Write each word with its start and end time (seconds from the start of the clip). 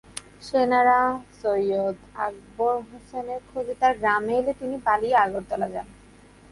সেনারা 0.41 0.99
সৈয়দ 1.39 1.95
আকবর 2.25 2.75
হোসেনের 2.89 3.41
খোঁজে 3.49 3.73
তাঁর 3.81 3.93
গ্রামে 3.99 4.33
এলে 4.39 4.53
তিনি 4.59 4.75
পালিয়ে 4.87 5.15
আগরতলা 5.25 5.67
যান। 5.73 5.87